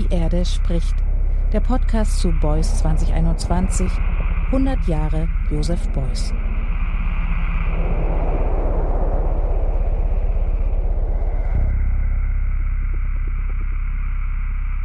[0.00, 0.94] Die Erde spricht.
[1.52, 3.86] Der Podcast zu Beuys 2021.
[4.46, 6.32] 100 Jahre Josef Beuys.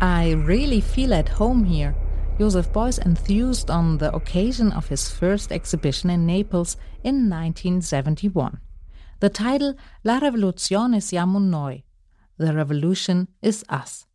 [0.02, 1.96] I really feel at home here.
[2.38, 6.76] Joseph Beuys enthused on the occasion of his first exhibition in Naples
[7.06, 8.60] in 1971.
[9.22, 11.86] The title La rivoluzione siamo noi.
[12.38, 14.06] The revolution is us.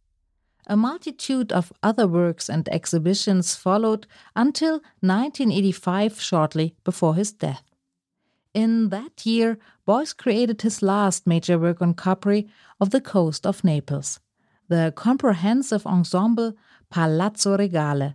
[0.71, 4.07] A multitude of other works and exhibitions followed
[4.37, 7.65] until 1985, shortly before his death.
[8.55, 12.49] In that year, Beuys created his last major work on Capri
[12.81, 14.21] of the coast of Naples,
[14.69, 16.55] the comprehensive ensemble
[16.89, 18.15] Palazzo Regale.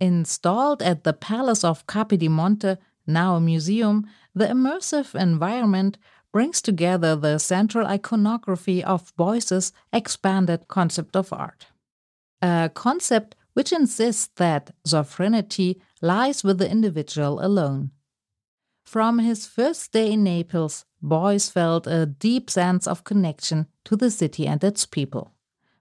[0.00, 5.98] Installed at the Palace of Capodimonte, now a museum, the immersive environment
[6.32, 11.66] brings together the central iconography of Beuys's expanded concept of art.
[12.42, 17.90] A concept which insists that sovereignty lies with the individual alone.
[18.84, 24.10] From his first day in Naples, Beuys felt a deep sense of connection to the
[24.10, 25.32] city and its people.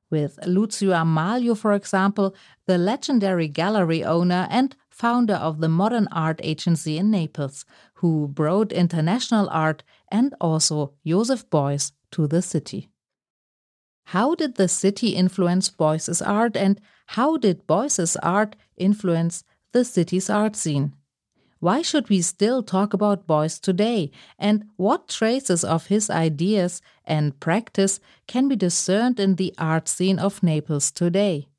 [0.10, 6.40] With Lucio Amelio, for example, the legendary gallery owner and founder of the Modern Art
[6.44, 12.90] Agency in Naples, who brought international art and also Joseph Beuys to the city.
[14.06, 16.82] How did the city influence Beuys's art and
[17.18, 20.94] how did Beuys's art influence the city's art scene?
[21.60, 24.12] Why should we still talk about Beuys today?
[24.40, 30.18] And what traces of his ideas and practice can be discerned in the art scene
[30.18, 31.50] of Naples today?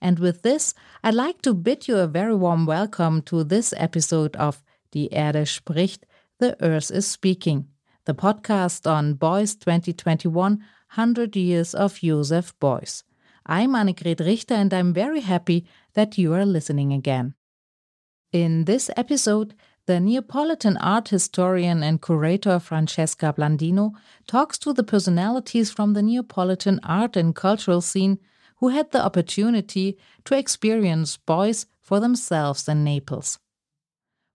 [0.00, 4.34] And with this, I'd like to bid you a very warm welcome to this episode
[4.36, 6.04] of Die Erde spricht,
[6.38, 7.68] The Earth is Speaking,
[8.06, 13.02] the podcast on Beuys 2021 100 Years of Joseph Beuys.
[13.44, 17.34] I'm Annegret Richter and I'm very happy that you are listening again.
[18.32, 19.54] In this episode,
[19.86, 23.92] the Neapolitan art historian and curator Francesca Blandino
[24.26, 28.18] talks to the personalities from the Neapolitan art and cultural scene
[28.60, 33.38] who had the opportunity to experience Beuys for themselves in Naples.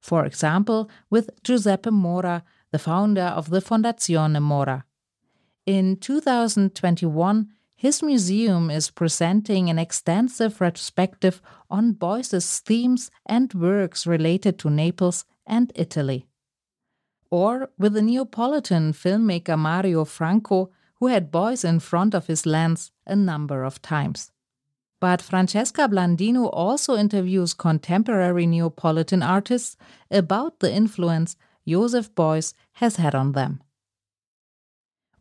[0.01, 4.85] For example, with Giuseppe Morra, the founder of the Fondazione Morra.
[5.65, 14.57] In 2021, his museum is presenting an extensive retrospective on Beuys's themes and works related
[14.59, 16.27] to Naples and Italy.
[17.29, 22.91] Or with the Neapolitan filmmaker Mario Franco, who had Beuys in front of his lens
[23.05, 24.31] a number of times.
[24.99, 29.77] But Francesca Blandino also interviews contemporary Neapolitan artists
[30.09, 31.35] about the influence
[31.67, 33.61] Joseph Beuys has had on them.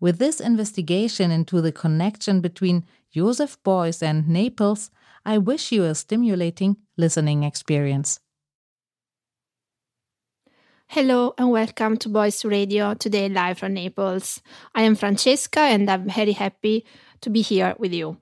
[0.01, 4.91] With this investigation into the connection between Joseph Beuys and Naples,
[5.25, 8.21] I wish you a stimulating listening experience.
[10.89, 14.43] Hello and welcome to Beuys Radio, today live from Naples.
[14.75, 16.85] I am Francesca and I'm very happy
[17.25, 18.19] to be here with you.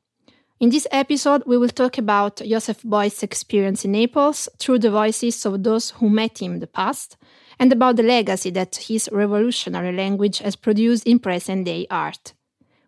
[0.60, 5.44] In this episode, we will talk about Joseph Beuys' experience in Naples through the voices
[5.44, 7.16] of those who met him in the past
[7.58, 12.34] and about the legacy that his revolutionary language has produced in present day art.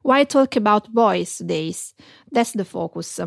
[0.03, 1.74] Why talk about Beuys today?
[2.30, 3.19] That's the focus.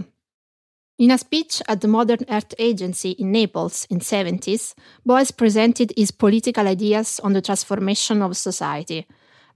[0.97, 4.73] In a speech at the Modern Art Agency in Naples in 70s,
[5.05, 9.05] Beuys presented his political ideas on the transformation of society.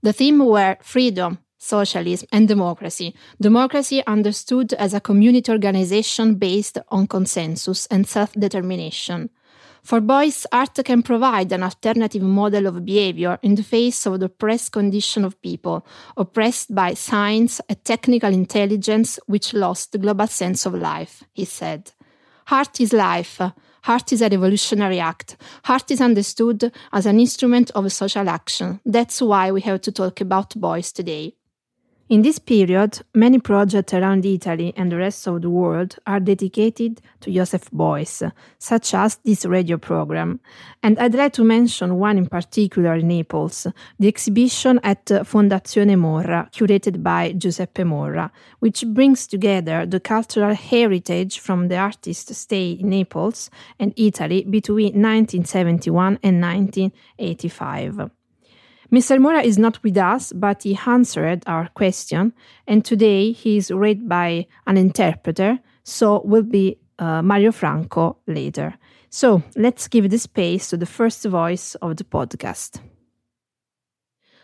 [0.04, 3.14] The theme were freedom, socialism, and democracy.
[3.40, 9.30] Democracy understood as a community organization based on consensus and self determination.
[9.84, 14.28] For Beuys, art can provide an alternative model of behavior in the face of the
[14.28, 15.86] oppressed condition of people,
[16.18, 21.92] oppressed by science and technical intelligence which lost the global sense of life, he said.
[22.52, 23.42] Art is life.
[23.88, 25.38] Art is a revolutionary act.
[25.68, 28.80] Art is understood as an instrument of social action.
[28.86, 31.36] That's why we have to talk about Beuys today.
[32.12, 37.00] In this period, many projects around Italy and the rest of the world are dedicated
[37.22, 40.42] to Joseph Beuys, such as this radio program.
[40.84, 43.66] And I'd like to mention one in particular in Naples,
[43.98, 51.40] the exhibition at Fondazione Morra, curated by Giuseppe Morra, which brings together the cultural heritage
[51.40, 53.50] from the artist's stay in Naples
[53.80, 58.12] and Italy between 1971 and 1985.
[58.92, 59.22] Mr.
[59.22, 62.34] Morra is not with us, but he answered our question,
[62.68, 68.74] and today he is read by an interpreter, so will be uh, Mario Franco later.
[69.10, 72.82] So let's give the space to the first voice of the podcast.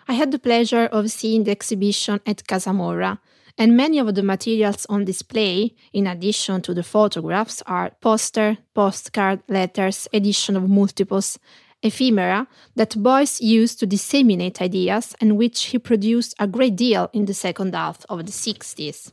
[0.08, 3.20] I had the pleasure of seeing the exhibition at Casa Morra,
[3.58, 9.42] and many of the materials on display, in addition to the photographs, are poster, postcard,
[9.50, 11.38] letters, edition of multiples,
[11.88, 17.26] ephemera that Beuys used to disseminate ideas and which he produced a great deal in
[17.26, 19.12] the second half of the 60s,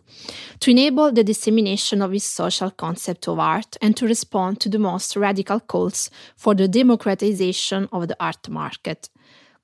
[0.60, 4.78] to enable the dissemination of his social concept of art and to respond to the
[4.78, 9.08] most radical calls for the democratization of the art market.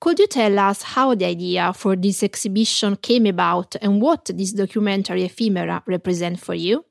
[0.01, 4.53] Could you tell us how the idea for this exhibition came about and what this
[4.53, 6.87] documentary ephemera represent for you?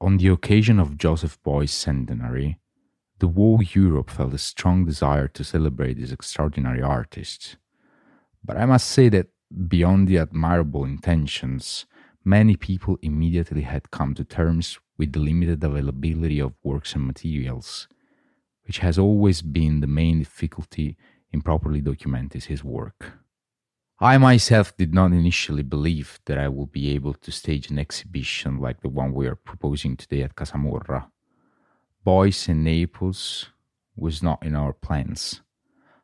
[0.00, 2.58] On the occasion of Joseph Beuys' centenary,
[3.24, 7.56] the whole Europe felt a strong desire to celebrate this extraordinary artist.
[8.44, 9.28] But I must say that
[9.66, 11.86] beyond the admirable intentions,
[12.22, 17.88] many people immediately had come to terms with the limited availability of works and materials,
[18.66, 20.98] which has always been the main difficulty
[21.32, 23.12] in properly documenting his work.
[24.00, 28.58] I myself did not initially believe that I would be able to stage an exhibition
[28.58, 31.08] like the one we are proposing today at Casamorra.
[32.04, 33.50] Beuys in Naples
[33.96, 35.40] was not in our plans.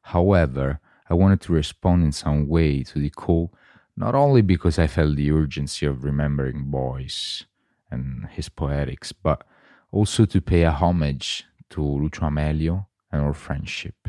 [0.02, 3.52] However, I wanted to respond in some way to the call,
[3.97, 7.44] not only because I felt the urgency of remembering Beuys
[7.91, 9.44] and his poetics, but
[9.91, 14.08] also to pay a homage to Lucio Amelio and our friendship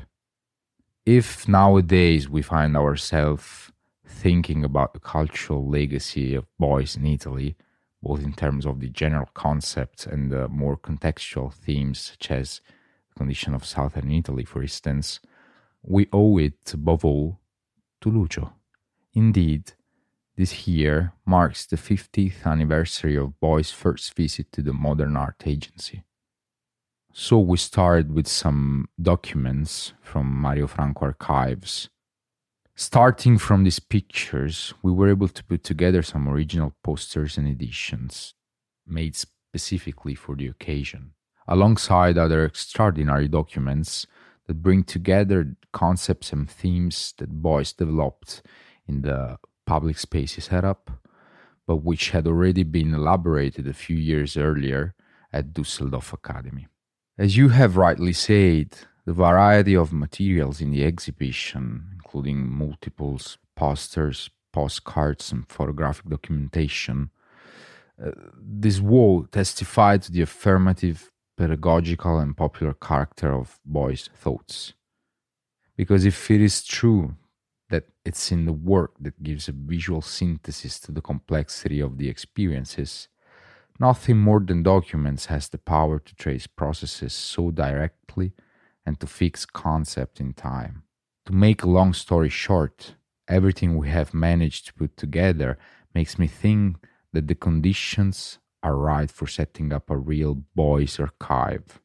[1.06, 3.72] if nowadays we find ourselves
[4.06, 7.56] thinking about the cultural legacy of Beuys in Italy,
[8.02, 12.62] both in terms of the general concepts and the more contextual themes, such as
[13.10, 15.20] the condition of southern Italy, for instance,
[15.84, 17.40] we owe it above all
[18.02, 18.54] to Lucio.
[19.14, 19.74] Indeed,
[20.36, 26.04] this year marks the 50th anniversary of Beuys's first visit to the Modern Art Agency.
[27.14, 31.90] So we started with some documents from Mario Franco archives.
[32.82, 38.34] Starting from these pictures, we were able to put together some original posters and editions
[38.88, 41.12] made specifically for the occasion,
[41.48, 44.08] alongside other extraordinary documents
[44.48, 48.42] that bring together concepts and themes that Beuys developed
[48.88, 49.38] in the
[49.68, 50.90] public spaces setup,
[51.68, 54.96] but which had already been elaborated a few years earlier
[55.32, 56.68] at Dusseldorf Academy.
[57.16, 58.76] As you have rightly said,
[59.06, 67.10] the variety of materials in the exhibition, including multiples, posters, postcards, and photographic documentation,
[68.04, 68.12] uh,
[68.42, 74.74] this wall testified to the affirmative, pedagogical, and popular character of Beuys's thoughts.
[75.76, 77.16] Because if it is true
[77.70, 82.10] that it's in the work that gives a visual synthesis to the complexity of the
[82.10, 83.08] experiences,
[83.82, 88.32] Nothing more than documents has the power to trace processes so directly
[88.86, 90.84] and to fix concept in time.
[91.26, 92.96] To make a long story short,
[93.28, 95.58] everything we have managed to put together
[95.94, 96.78] makes me think
[97.14, 101.80] that the conditions are right for setting up a real Beuys archive,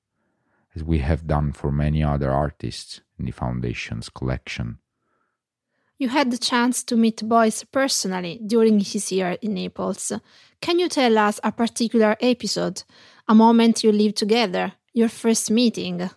[0.75, 4.79] as we have done for many other artists in the Foundation's collection.
[5.99, 10.13] You had the chance to meet Beuys personally during his year in Naples.
[10.61, 12.83] Can you tell us a particular episode,
[13.27, 16.11] a moment you lived together, your first meeting?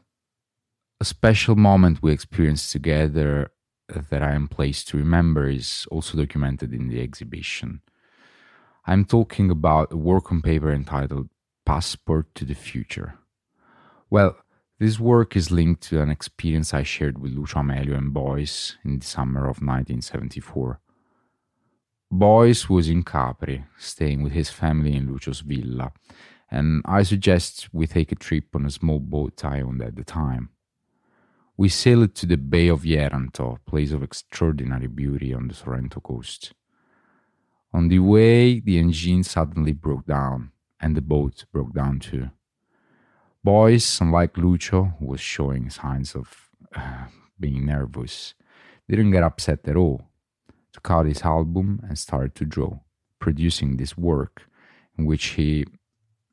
[1.02, 3.52] A special moment we experienced together
[3.88, 7.80] that I am pleased to remember is also documented in the exhibition.
[8.86, 11.30] I'm talking about a work on paper entitled
[11.66, 13.14] Passport to the Future.
[14.10, 14.36] Well,
[14.78, 19.00] this work is linked to an experience I shared with Lucio Amelio and Beuys in
[19.00, 20.82] the summer of 1974.
[22.12, 25.94] Beuys was in Capri, staying with his family in Lucio's villa,
[26.52, 30.04] and I suggest we take a trip on a small boat I owned at the
[30.04, 30.50] time.
[31.60, 36.00] We sailed to the Bay of Ieranto, a place of extraordinary beauty on the Sorrento
[36.00, 36.54] coast.
[37.74, 42.30] On the way, the engine suddenly broke down, and the boat broke down too.
[43.46, 48.36] Beuys, unlike Lucio, who was showing signs of uh, being nervous,
[48.88, 50.04] didn't get upset at all.
[50.72, 52.80] Took out his album and started to draw,
[53.20, 54.44] producing this work
[54.98, 55.66] in which he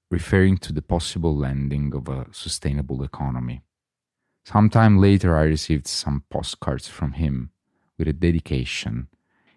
[0.08, 3.62] referring to the possible landing of a sustainable economy.
[4.46, 7.50] Sometime later, I received some postcards from him
[7.98, 9.08] with a dedication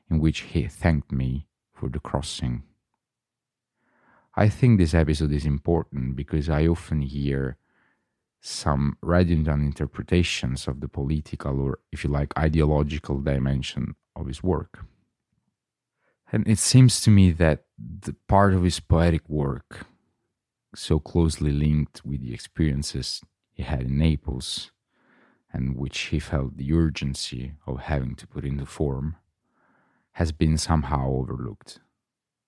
[0.09, 2.63] in which he thanked me for the crossing.
[4.35, 7.57] I think this episode is important because I often hear
[8.41, 14.85] some redundant interpretations of the political or, if you like, ideological dimension of his work.
[16.31, 19.85] And it seems to me that the part of his poetic work,
[20.73, 24.71] so closely linked with the experiences he had in Naples,
[25.51, 29.15] and which he felt the urgency of having to put into form,
[30.13, 31.79] has been somehow overlooked.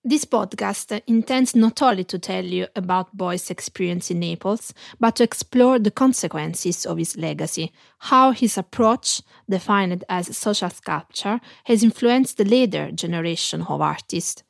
[0.04, 5.22] This podcast intends not only to tell you about Beuys's experience in Naples, but to
[5.22, 12.36] explore the consequences of his legacy, how his approach, defined as social sculpture, has influenced
[12.36, 14.42] the later generation of artists.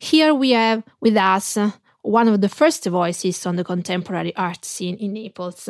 [0.00, 1.56] Here we have with us
[2.02, 5.68] one of the first voices on the contemporary art scene in Naples.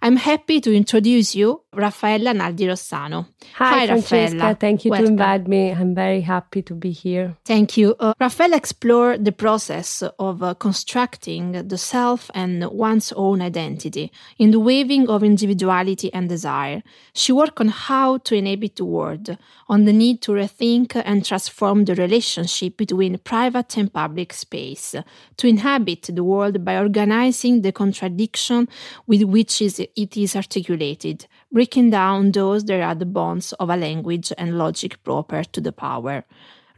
[0.00, 3.28] I'm happy to introduce you, Raffaella Naldi Rossano.
[3.54, 4.36] Hi, Hi Francesca.
[4.36, 4.60] Raffaella.
[4.60, 5.06] Thank you Welcome.
[5.06, 5.70] to invite me.
[5.70, 7.36] I'm very happy to be here.
[7.44, 7.94] Thank you.
[8.00, 14.50] Uh, Raffaella explored the process of uh, constructing the self and one's own identity in
[14.50, 16.82] the weaving of individuality and desire.
[17.14, 21.84] She worked on how to inhabit the world, on the need to rethink and transform
[21.84, 24.96] the relationship between private and public space,
[25.36, 28.68] to inhabit the world by organizing the contradiction
[29.06, 33.76] with which is it is articulated, breaking down those that are the bonds of a
[33.76, 36.24] language and logic proper to the power.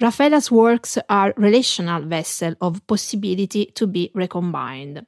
[0.00, 5.05] Raffaella's works are relational vessel of possibility to be recombined.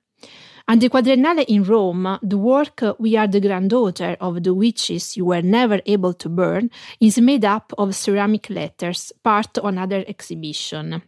[0.68, 5.24] At the Quadriennale in Rome, the work We Are the Granddaughter of the Witches You
[5.26, 11.02] Were Never Able to Burn is made up of ceramic letters, part of another exhibition.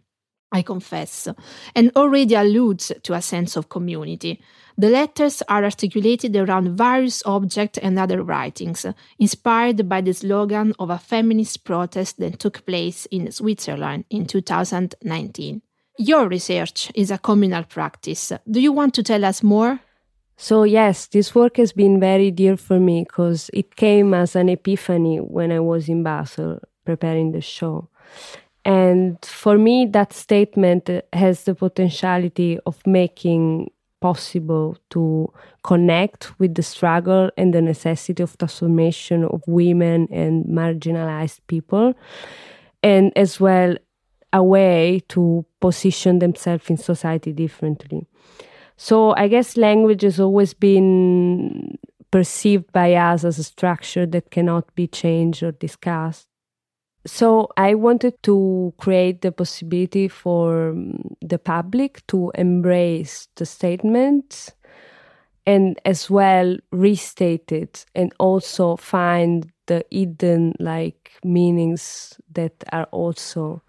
[0.50, 1.28] I confess,
[1.74, 4.40] and already alludes to a sense of community.
[4.76, 8.84] The letters are articulated around various objects and other writings,
[9.18, 15.62] inspired by the slogan of a feminist protest that took place in Switzerland in 2019.
[15.96, 18.32] Your research is a communal practice.
[18.50, 19.78] Do you want to tell us more?
[20.36, 24.48] So, yes, this work has been very dear for me because it came as an
[24.48, 27.88] epiphany when I was in Basel preparing the show.
[28.64, 33.70] And for me, that statement has the potentiality of making
[34.04, 35.32] possible to
[35.62, 41.94] connect with the struggle and the necessity of transformation of women and marginalized people,
[42.82, 43.74] and as well
[44.34, 48.06] a way to position themselves in society differently.
[48.76, 51.78] So I guess language has always been
[52.10, 56.28] perceived by us as a structure that cannot be changed or discussed.
[57.06, 64.54] So I wanted to create the possibility for um, the public to embrace the statement
[65.46, 73.62] and as well restate it and also find the hidden like meanings that are also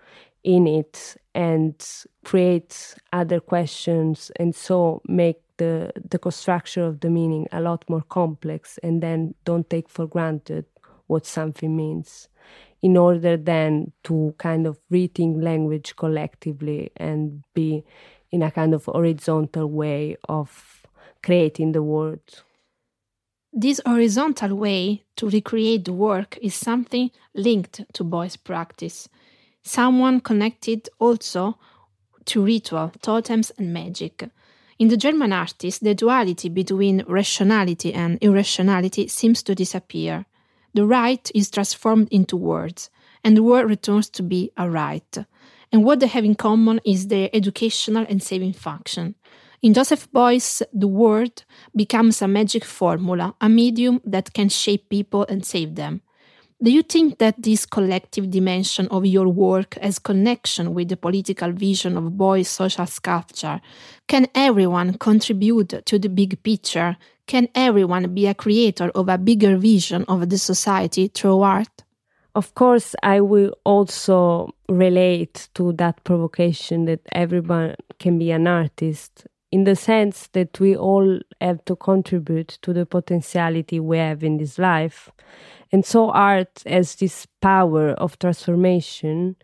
[0.45, 1.75] in it and
[2.23, 8.03] create other questions and so make the the construction of the meaning a lot more
[8.03, 10.65] complex and then don't take for granted
[11.07, 12.29] what something means
[12.81, 17.83] in order then to kind of rethink language collectively and be
[18.31, 20.85] in a kind of horizontal way of
[21.23, 22.21] creating the word.
[23.51, 29.07] This horizontal way to recreate the work is something linked to Beuys's practice,
[29.63, 31.57] someone connected also
[32.25, 34.29] to ritual, totems, and magic.
[34.77, 40.25] In the German artist, the duality between rationality and irrationality seems to disappear
[40.75, 42.89] the right is transformed into words,
[43.23, 45.17] and the word returns to be a right.
[45.71, 49.15] And what they have in common is their educational and saving function.
[49.61, 51.43] In Joseph Beuys, the word
[51.75, 56.01] becomes a magic formula, a medium that can shape people and save them.
[56.61, 61.51] Do you think that this collective dimension of your work has connection with the political
[61.51, 63.61] vision of Beuys' social sculpture?
[64.07, 66.97] Can everyone contribute to the big picture?
[67.27, 71.83] Can everyone be a creator of a bigger vision of the society through art?
[72.35, 79.25] Of course, I will also relate to that provocation that everyone can be an artist
[79.51, 84.37] in the sense that we all have to contribute to the potentiality we have in
[84.37, 85.09] this life.
[85.71, 89.35] And so art has this power of transformation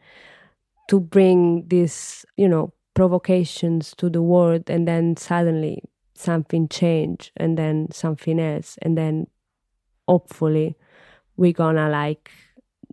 [0.89, 5.81] to bring these, you know, provocations to the world and then suddenly
[6.21, 9.27] something change and then something else and then
[10.07, 10.75] hopefully
[11.37, 12.29] we're gonna like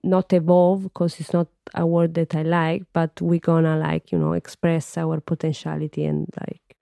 [0.03, 4.19] not evolve because it's not a word that I like, but we're gonna like, you
[4.19, 6.77] know, express our potentiality and like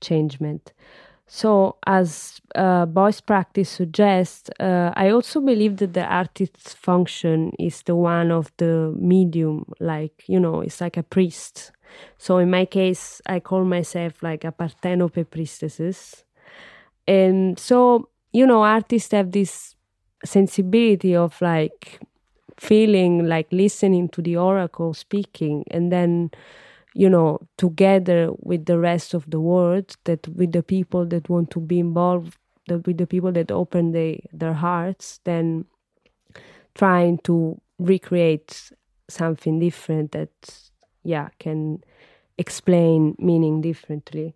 [0.00, 0.72] changement.
[1.26, 7.82] So, as uh, Beuys practice suggests, uh, I also believe that the artist's function is
[7.82, 11.72] the one of the medium, like, you know, it's like a priest.
[12.18, 16.24] So, in my case, I call myself like a Parthenope priestesses.
[17.06, 19.74] And so, you know, artists have this
[20.24, 22.00] sensibility of like
[22.58, 26.30] feeling, like listening to the oracle speaking, and then
[26.94, 31.50] you know together with the rest of the world that with the people that want
[31.50, 32.36] to be involved
[32.68, 35.64] that with the people that open they, their hearts then
[36.74, 38.72] trying to recreate
[39.08, 40.30] something different that,
[41.04, 41.82] yeah, can
[42.38, 44.34] explain meaning differently.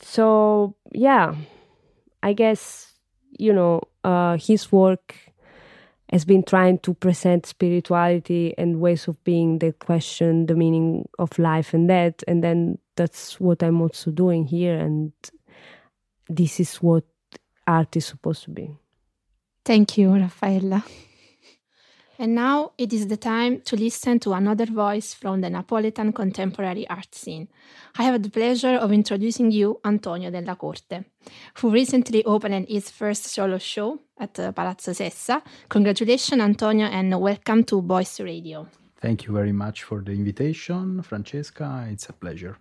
[0.00, 1.34] So, yeah,
[2.22, 2.92] I guess,
[3.38, 5.14] you know, uh, his work
[6.10, 11.38] has been trying to present spirituality and ways of being that question the meaning of
[11.38, 12.24] life and death.
[12.26, 14.76] And then that's what I'm also doing here.
[14.76, 15.12] And
[16.28, 17.04] this is what
[17.66, 18.70] art is supposed to be.
[19.64, 20.82] Thank you, Raffaella.
[22.20, 26.86] And now it is the time to listen to another voice from the Napoletan contemporary
[26.86, 27.48] art scene.
[27.96, 31.02] I have the pleasure of introducing you Antonio Della Corte,
[31.54, 35.40] who recently opened his first solo show at uh, Palazzo Sessa.
[35.70, 38.66] Congratulations, Antonio, and welcome to Beuys Radio.
[39.00, 41.88] Thank you very much for the invitation, Francesca.
[41.90, 42.58] It's a pleasure.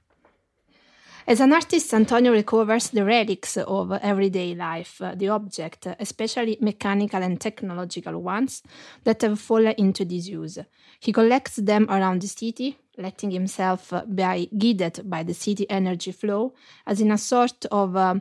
[1.29, 7.21] As an artist, Antonio recovers the relics of everyday life, uh, the object, especially mechanical
[7.21, 8.63] and technological ones,
[9.03, 10.57] that have fallen into disuse.
[10.99, 16.13] He collects them around the city, letting himself uh, be guided by the city energy
[16.13, 16.55] flow,
[16.87, 18.15] as in a sort of uh,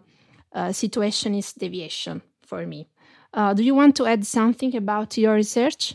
[0.53, 2.89] uh, situationist deviation for me.
[3.33, 5.95] Uh, do you want to add something about your research?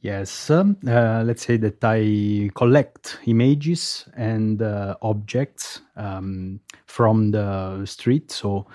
[0.00, 0.64] Yes, uh,
[1.26, 8.30] let's say that I collect images and uh, objects um, from the street.
[8.30, 8.68] So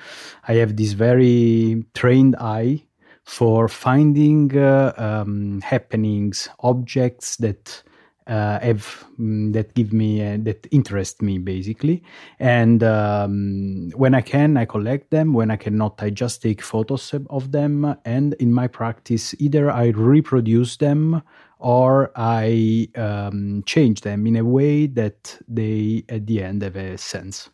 [0.50, 2.84] I have this very trained eye
[3.24, 7.84] for finding uh, um, happenings, objects that
[8.28, 12.04] uh, have mm, that give me uh, that interest me basically.
[12.40, 15.34] And um, when i can i collect them.
[15.34, 17.96] When i cannot i just take photos of them.
[18.06, 21.22] And in my practice either i reproduce them
[21.60, 26.98] or i um, change them in a way that they at the end have a
[26.98, 27.50] sense.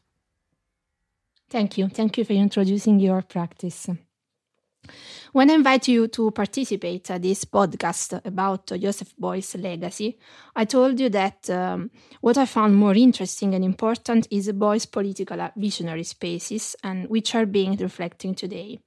[1.49, 1.89] Thank you.
[1.89, 3.89] Thank you for introducing your practice
[5.31, 10.17] when I invite you to participate at this podcast about Joseph Beuys' legacy,
[10.55, 15.49] I told you that um, what I found more interesting and important is Beuys' political
[15.55, 18.79] visionary spaces and which are being reflecting today.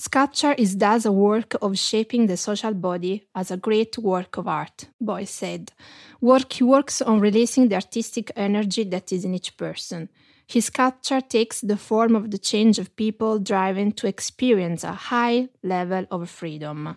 [0.00, 4.46] Sculpture is thus a work of shaping the social body as a great work of
[4.46, 5.72] art, Beuys said.
[6.20, 10.08] Work works on releasing the artistic energy that is in each person.
[10.50, 15.50] His sculpture takes the form of the change of people driven to experience a high
[15.62, 16.96] level of freedom.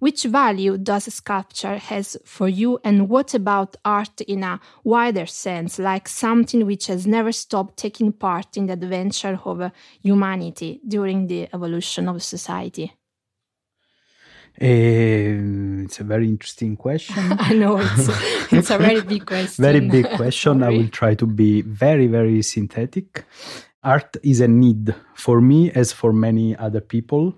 [0.00, 5.78] Which value does sculpture has for you and what about art in a wider sense,
[5.78, 11.48] like something which has never stopped taking part in the adventure of humanity during the
[11.54, 12.92] evolution of society?
[14.60, 17.14] Uh, it's a very interesting question.
[17.38, 18.08] I know it's,
[18.52, 19.62] it's a very big question.
[19.62, 20.62] very big question.
[20.62, 23.24] I will try to be very, very synthetic.
[23.82, 27.34] Art is a need for me, as for many other people.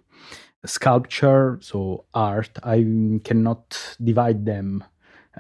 [0.65, 2.85] Sculpture, so art, I
[3.25, 4.85] cannot divide them.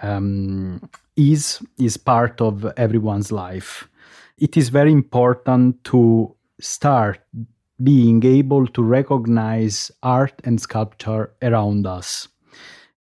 [0.00, 3.88] Um, is is part of everyone's life.
[4.38, 7.20] It is very important to start
[7.82, 12.28] being able to recognize art and sculpture around us.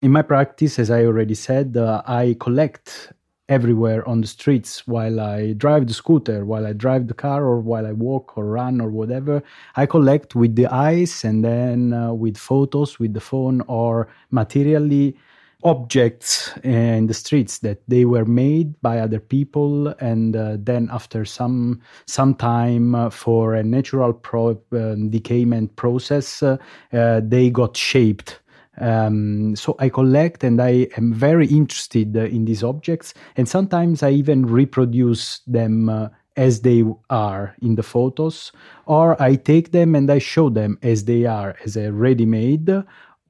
[0.01, 3.13] In my practice, as I already said, uh, I collect
[3.49, 7.59] everywhere on the streets while I drive the scooter, while I drive the car, or
[7.59, 9.43] while I walk or run or whatever.
[9.75, 15.17] I collect with the eyes and then uh, with photos, with the phone, or materially
[15.63, 21.25] objects in the streets that they were made by other people and uh, then after
[21.25, 26.57] some some time uh, for a natural pro- uh, decayment process uh,
[26.93, 28.39] uh, they got shaped.
[28.79, 34.11] Um, so I collect and I am very interested in these objects, and sometimes I
[34.11, 38.51] even reproduce them as they are in the photos,
[38.85, 42.69] or I take them and I show them as they are as a ready made,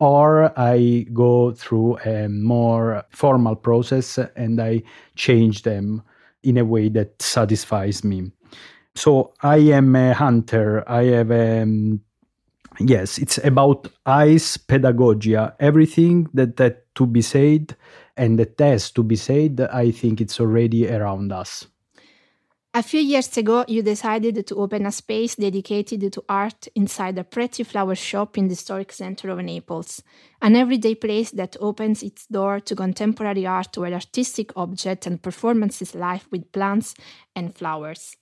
[0.02, 4.82] or I go through a more formal process and I
[5.16, 6.02] change them
[6.42, 8.32] in a way that satisfies me.
[8.96, 10.84] So I am a hunter.
[10.90, 12.02] I have a um,
[12.80, 15.54] yes, it's about eyes pedagogia.
[15.60, 17.76] Everything that that to be said
[18.18, 21.68] and that has to be said, I think it's already around us.
[22.74, 27.26] A few years ago, you decided to open a space dedicated to art inside a
[27.26, 30.02] pretty flower shop in the historic center of Naples,
[30.42, 35.94] an everyday place that opens its door to contemporary art where artistic objects and performances
[35.94, 36.96] live with plants
[37.36, 38.16] and flowers.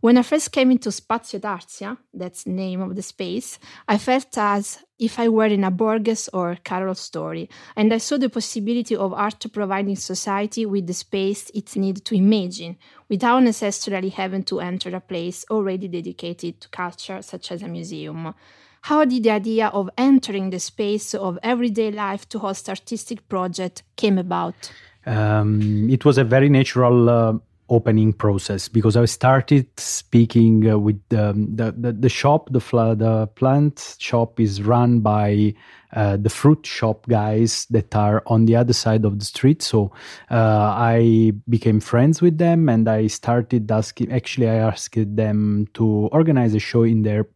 [0.00, 3.58] When I first came into Spazio Tarzia, that's the name of the space,
[3.88, 8.16] I felt as if I were in a Borges or Carroll story, and I saw
[8.16, 12.76] the possibility of art providing society with the space it needs to imagine,
[13.08, 18.34] without necessarily having to enter a place already dedicated to culture, such as a museum.
[18.82, 23.82] How did the idea of entering the space of everyday life to host artistic project
[23.96, 24.70] came about?
[25.06, 27.32] Um, it was a very natural uh,
[27.68, 32.50] opening process because I started speaking uh, with um, the, the, the shop.
[32.50, 35.54] The the plant shop is run by
[35.92, 39.62] uh, the fruit shop guys that are on the other side of the street.
[39.62, 39.92] So
[40.30, 44.12] uh, I became friends with them, and I started asking.
[44.12, 47.26] Actually, I asked them to organize a show in their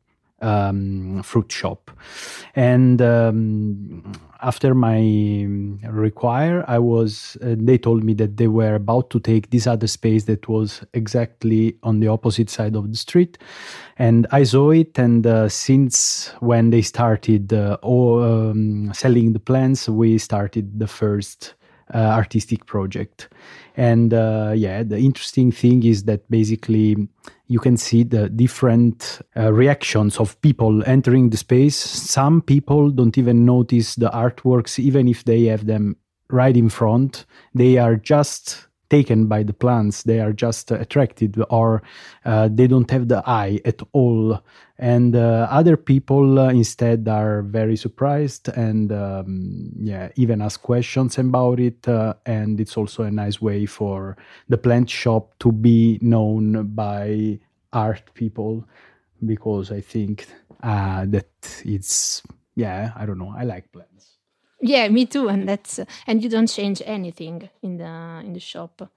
[0.43, 1.91] um, fruit shop.
[2.55, 5.47] And um, after my
[5.89, 7.37] require, I was.
[7.43, 10.83] Uh, they told me that they were about to take this other space that was
[10.93, 13.39] exactly on the opposite side of the street,
[13.99, 14.99] and I saw it.
[14.99, 20.89] And uh, since when they started uh, or, um, selling the plants, we started the
[20.89, 21.55] first
[21.99, 23.29] artistic project.
[23.77, 27.09] And uh, yeah, the interesting thing is that basically
[27.49, 31.77] you can see the different uh, reactions of people entering the space.
[31.77, 35.97] Some people don't even notice the artworks, even if they have them
[36.31, 37.27] right in front.
[37.55, 41.83] They are just taken by the plants they are just attracted or
[42.27, 44.39] uh, they don't have the eye at all.
[44.79, 51.17] And uh, other people uh, instead are very surprised and um, yeah even ask questions
[51.17, 54.17] about it uh, and it's also a nice way for
[54.51, 57.39] the plant shop to be known by
[57.73, 58.65] art people
[59.25, 60.27] because i think
[60.63, 61.31] uh, that
[61.65, 62.23] it's
[62.57, 64.12] yeah i don't know i like plants
[64.63, 65.29] yeah, me too.
[65.29, 68.91] And that's and you don't change anything in the in the shop.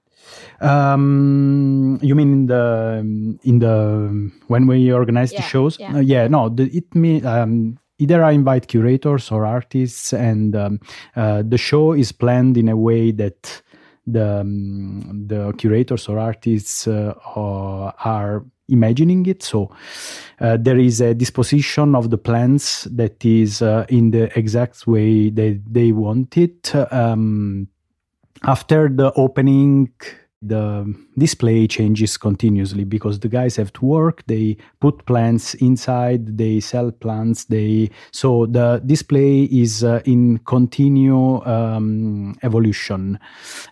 [0.62, 5.80] Um, you mean in the in the when we organize yeah, the shows?
[5.80, 10.56] Yeah, uh, yeah no, the, it mean um, either I invite curators or artists, and
[10.56, 10.80] um,
[11.16, 13.62] uh, the show is planned in a way that
[14.08, 19.44] the um, the curators or artists uh, are imagining it.
[19.44, 19.72] So
[20.40, 25.30] uh, there is a disposition of the plants that is uh, in the exact way
[25.30, 26.74] that they want it.
[26.92, 27.68] Um,
[28.44, 29.92] after the opening
[30.42, 36.60] the display changes continuously because the guys have to work they put plants inside they
[36.60, 43.20] sell plants they so the display is uh, in continue um, evolution.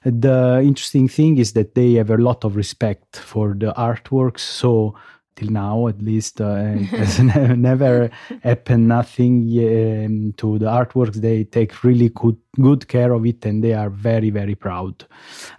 [0.04, 4.96] The interesting thing is that they have a lot of respect for the artworks so
[5.36, 8.10] till now at least uh, it has never
[8.44, 11.16] happened nothing um, to the artworks.
[11.16, 15.06] They take really good good care of it and they are very very proud.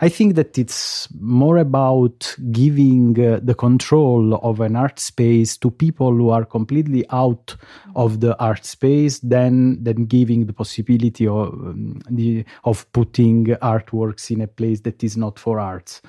[0.01, 5.71] I think that it's more about giving uh, the control of an art space to
[5.71, 7.57] people who are completely out
[7.97, 14.31] of the art space than than giving the possibility of um, the, of putting artworks
[14.31, 16.01] in a place that is not for arts.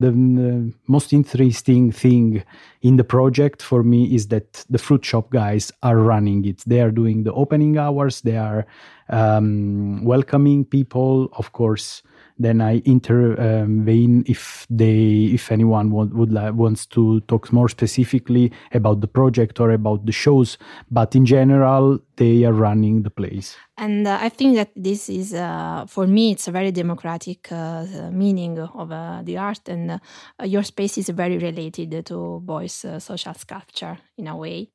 [0.00, 2.42] The, the most interesting thing
[2.80, 6.64] in the project for me is that the fruit shop guys are running it.
[6.66, 8.22] They are doing the opening hours.
[8.22, 8.66] They are
[9.08, 11.28] um, welcoming people.
[11.36, 12.02] Of course,
[12.38, 18.50] then I intervene if they, if anyone want, would like, wants to talk more specifically
[18.72, 20.58] about the project or about the shows.
[20.90, 23.56] But in general, they are running the place.
[23.76, 28.10] And uh, I think that this is, uh, for me, it's a very democratic uh,
[28.10, 29.98] meaning of uh, the art, and uh,
[30.44, 34.70] your space is very related to Beuys uh, social sculpture in a way.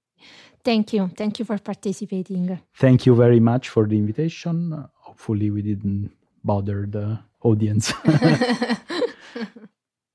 [0.67, 1.10] Thank you.
[1.15, 2.60] Thank you for participating.
[2.75, 4.86] Thank you very much for the invitation.
[4.95, 6.12] Hopefully, we didn't
[6.43, 7.93] bother the audience.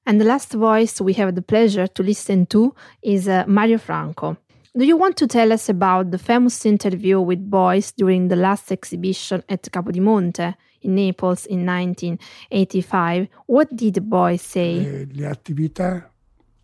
[0.06, 4.36] and the last voice we have the pleasure to listen to is uh, Mario Franco.
[4.76, 8.70] Do you want to tell us about the famous interview with Beuys during the last
[8.70, 13.26] exhibition at Capodimonte in Naples in 1985?
[13.46, 15.08] What did Beuys say?
[15.14, 16.11] Le attività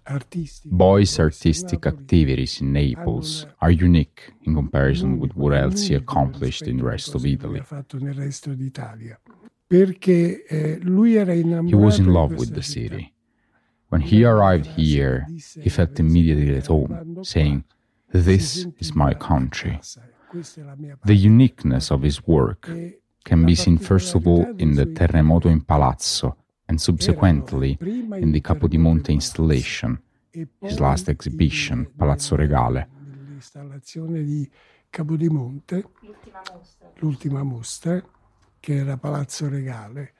[0.09, 6.79] Beuys' artistic activities in Naples are unique in comparison with what else he accomplished in
[6.79, 7.63] the rest of Italy.
[9.71, 9.87] Eh,
[11.67, 13.13] he was in love with the city.
[13.91, 15.27] When he arrived here,
[15.63, 17.65] he felt immediately at home, saying,
[18.11, 19.81] This is my country.
[21.05, 22.71] The uniqueness of his work
[23.25, 26.37] can be seen first of all in the Terremoto in Palazzo,
[26.69, 30.01] and subsequently in the Capodimonte installation,
[30.61, 32.89] his last exhibition, Palazzo Regale.
[33.29, 34.49] L'installazione di
[34.91, 35.85] Capodimonte,
[36.97, 38.03] l'ultima mostra,
[38.61, 40.13] che era Palazzo Regale.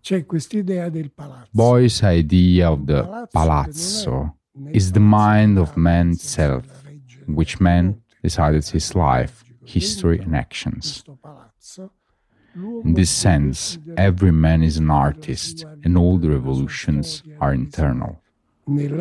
[0.00, 1.50] C'è quest'idea del palazzo.
[1.50, 4.38] Beuys' idea of the palazzo
[4.72, 6.64] is the mind of man itself,
[7.26, 11.04] in which man decided his life, history, and actions.
[12.54, 18.20] In this sense, every man is an artist, and all the revolutions are internal.
[18.66, 18.98] In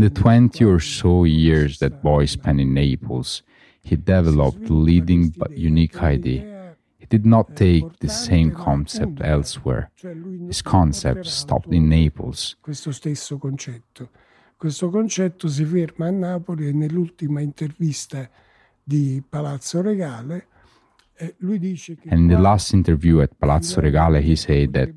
[0.00, 3.42] the 20 or so years that Beuys spent in Naples,
[3.82, 6.74] he developed a leading but unique idea.
[6.98, 9.90] He did not take the same concept elsewhere.
[10.46, 12.56] His concept stopped in Naples.
[12.60, 14.10] Questo stesso concetto.
[14.56, 18.28] Questo concetto si ferma a Napoli e nell'ultima intervista
[18.88, 20.42] di Palazzo Regale
[21.20, 21.34] and
[22.12, 24.88] in the last interview at Palazzo Regale, he said that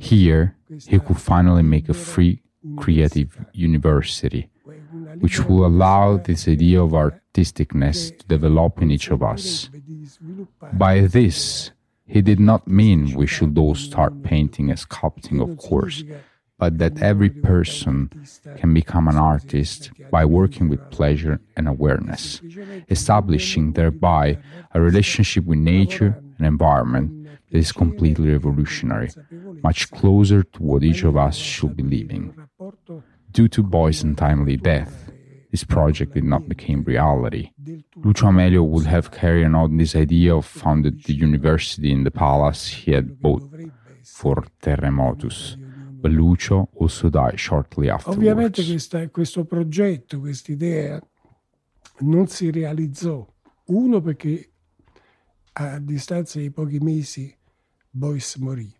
[0.00, 0.56] here
[0.88, 2.40] he could finally make a free
[2.78, 4.48] creative university,
[5.20, 9.68] which will allow this idea of artisticness to develop in each of us.
[10.72, 11.72] By this,
[12.06, 16.04] he did not mean we should all start painting and sculpting, of course,
[16.58, 18.10] but that every person
[18.56, 22.40] can become an artist by working with pleasure and awareness,
[22.88, 24.38] establishing thereby
[24.72, 29.10] a relationship with nature and environment that is completely revolutionary,
[29.62, 32.34] much closer to what each of us should be living.
[33.30, 35.12] Due to Beuys's untimely death,
[35.50, 37.50] this project did not become reality.
[37.96, 42.66] Lucio Amelio would have carried on this idea of founded the university in the palace
[42.68, 43.42] he had bought
[44.04, 45.56] for Terrae Motus,
[46.06, 48.16] but Lucio also died shortly afterwards.
[48.16, 51.00] Ovviamente questa, questo progetto, questa idea
[52.00, 53.26] non si realizzò.
[53.66, 54.50] Uno perché
[55.54, 57.34] a distanza di pochi mesi
[57.90, 58.72] Boyce morì.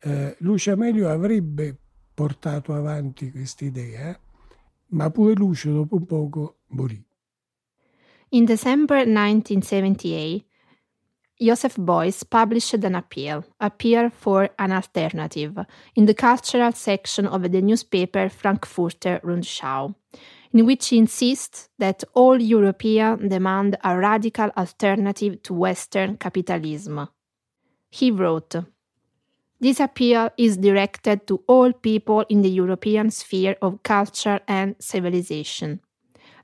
[0.00, 1.76] Eh, Lucio Amelio avrebbe
[2.14, 4.18] portato avanti questa idea,
[4.88, 7.04] ma pure Lucio dopo un poco morì.
[8.30, 10.46] In December 1978,
[11.40, 15.56] Joseph Beuys published an appeal, Appeal for an Alternative,
[15.94, 19.94] in the cultural section of the newspaper Frankfurter Rundschau,
[20.52, 27.08] in which he insists that all Europeans demand a radical alternative to Western capitalism.
[27.88, 28.56] He wrote,
[29.60, 35.80] This appeal is directed to all people in the European sphere of culture and civilization.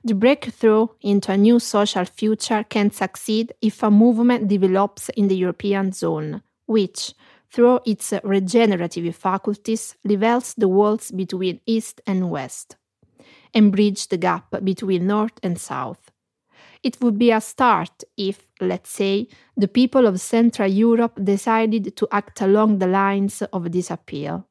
[0.05, 5.35] The breakthrough into a new social future can succeed if a movement develops in the
[5.35, 7.15] European zone, which,
[7.51, 12.75] through its regenerative faculties, levels the walls between East and West
[13.51, 16.11] and bridge the gap between North and South.
[16.83, 22.07] It would be a start if, let's say, the people of Central Europe decided to
[22.11, 24.45] act along the lines of this appeal.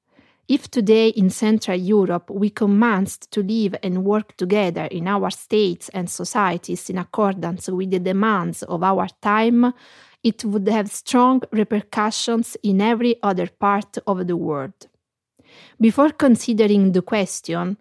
[0.47, 5.89] If today in Central Europe we commenced to live and work together in our states
[5.95, 9.73] and societies in accordance with the demands of our time,
[10.23, 14.89] it would have strong repercussions in every other part of the world.
[15.81, 17.79] Before considering the question,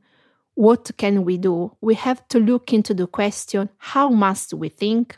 [0.55, 1.75] what can we do?
[1.81, 5.17] We have to look into the question, how must we think?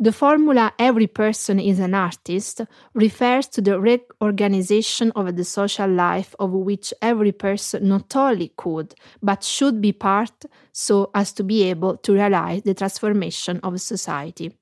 [0.00, 2.62] The formula every person is an artist
[2.94, 8.94] refers to the reorganization of the social life of which every person not only could,
[9.22, 14.56] but should be part so as to be able to realize the transformation of society.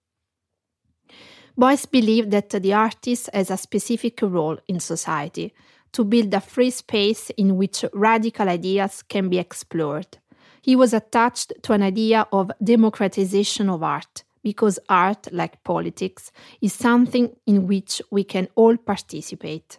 [1.59, 5.55] Beuys believed that the artist has a specific role in society
[5.93, 10.19] to build a free space in which radical ideas can be explored.
[10.61, 16.73] He was attached to an idea of democratization of art because art, like politics, is
[16.73, 19.79] something in which we can all participate.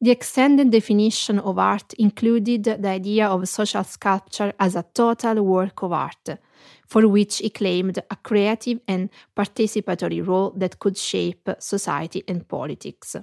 [0.00, 5.82] The extended definition of art included the idea of social sculpture as a total work
[5.82, 6.38] of art,
[6.86, 13.16] for which he claimed a creative and participatory role that could shape society and politics.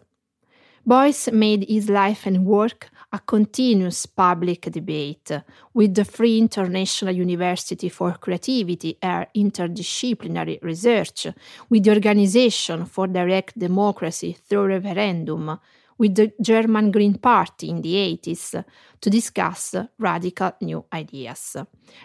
[0.87, 5.31] Boyce made his life and work a continuous public debate,
[5.73, 11.25] with the Free International University for Creativity and Interdisciplinary Research,
[11.71, 15.59] with the Organization for Direct Democracy through Referendum,
[15.97, 18.63] with the German Green Party in the 80s
[19.01, 21.57] to discuss radical new ideas.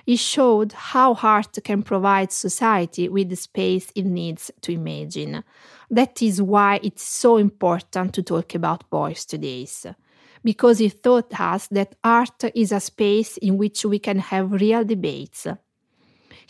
[0.07, 5.43] He showed how art can provide society with the space it needs to imagine
[5.91, 9.67] that is why it's so important to talk about Beuys today,
[10.45, 14.85] because he taught us that art is a space in which we can have real
[14.85, 15.47] debates.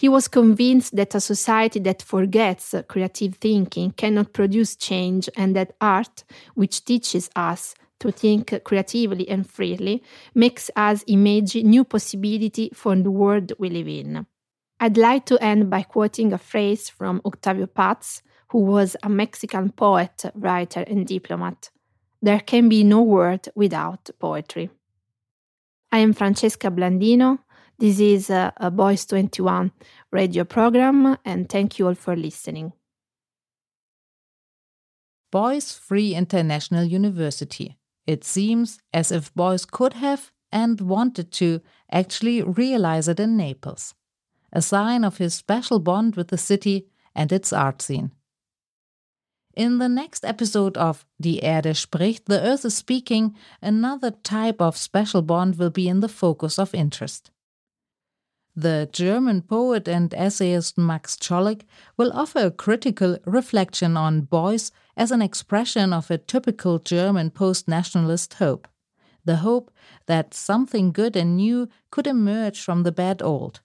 [0.01, 5.75] He was convinced that a society that forgets creative thinking cannot produce change and that
[5.79, 10.03] art, which teaches us to think creatively and freely,
[10.35, 14.27] makes us imagine new possibility for the world we live in.
[14.81, 19.69] I'd like to end by quoting a phrase from Octavio Paz, who was a Mexican
[19.69, 21.69] poet, writer, and diplomat.
[22.23, 24.71] There can be no word without poetry.
[25.93, 27.41] I am Francesca Blandino.
[27.81, 29.73] This is a, Beuys 21
[30.13, 32.75] radio program, and thank you all for listening.
[35.33, 37.79] Beuys Free International University.
[38.07, 43.95] It seems as if Beuys could have and wanted to actually realize it in Naples,
[44.53, 48.11] a sign of his special bond with the city and its art scene.
[49.55, 54.77] In the next episode of Die Erde spricht, The Earth is Speaking, another type of
[54.77, 57.31] special bond will be in the focus of interest.
[58.57, 61.63] The German poet and essayist Max Czollek
[61.97, 67.69] will offer a critical reflection on Beuys as an expression of a typical German post
[67.69, 68.69] nationalist hope
[69.25, 69.71] the hope
[70.07, 73.61] that something good and new could emerge from the bad old,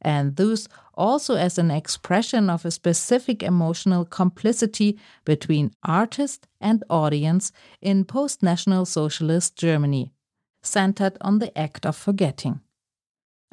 [0.00, 7.52] and thus also as an expression of a specific emotional complicity between artist and audience
[7.80, 10.12] in post National Socialist Germany,
[10.62, 12.60] centered on the act of forgetting.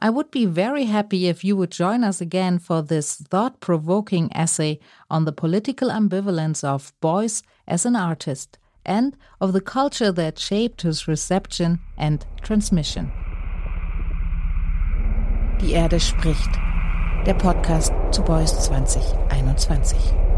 [0.01, 4.29] I would be very happy if you would join us again for this thought provoking
[4.33, 10.39] essay on the political ambivalence of Beuys as an artist and of the culture that
[10.39, 13.11] shaped his reception and transmission.
[15.59, 16.57] Die Erde spricht.
[17.25, 20.28] Der Podcast zu Beuys 2021.